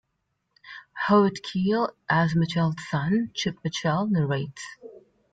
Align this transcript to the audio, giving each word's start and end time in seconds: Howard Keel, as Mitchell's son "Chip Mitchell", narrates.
Howard 0.93 1.43
Keel, 1.43 1.91
as 2.09 2.35
Mitchell's 2.35 2.73
son 2.89 3.29
"Chip 3.35 3.57
Mitchell", 3.63 4.07
narrates. 4.07 4.63